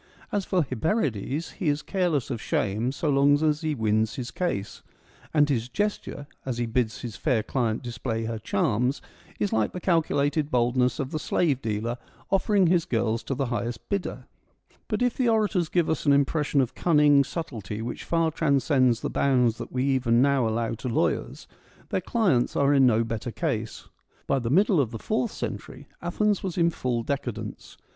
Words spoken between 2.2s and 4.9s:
of shame so long as he wins his case;